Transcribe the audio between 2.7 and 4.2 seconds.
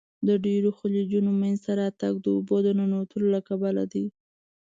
ننوتلو له کبله دی.